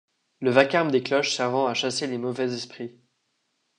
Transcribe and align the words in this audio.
Le 0.39 0.49
vacarme 0.49 0.89
des 0.89 1.03
cloches 1.03 1.35
servant 1.35 1.67
à 1.67 1.75
chasser 1.75 2.07
les 2.07 2.17
mauvais 2.17 2.51
esprits. 2.55 2.97